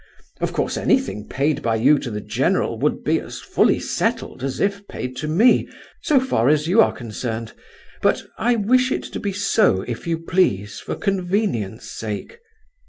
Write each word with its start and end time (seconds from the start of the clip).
Of 0.39 0.51
course 0.51 0.77
anything 0.77 1.29
paid 1.29 1.61
by 1.61 1.75
you 1.75 1.99
to 1.99 2.09
the 2.09 2.21
general 2.21 2.79
would 2.79 3.03
be 3.03 3.19
as 3.19 3.39
fully 3.39 3.79
settled 3.79 4.43
as 4.43 4.59
if 4.59 4.87
paid 4.87 5.15
to 5.17 5.27
me, 5.27 5.69
so 6.01 6.19
far 6.19 6.49
as 6.49 6.67
you 6.67 6.81
are 6.81 6.91
concerned; 6.91 7.51
but 8.01 8.23
I 8.35 8.55
wish 8.55 8.91
it 8.91 9.03
to 9.03 9.19
be 9.19 9.31
so, 9.31 9.83
if 9.83 10.07
you 10.07 10.17
please, 10.17 10.79
for 10.79 10.95
convenience' 10.95 11.91
sake. 11.91 12.39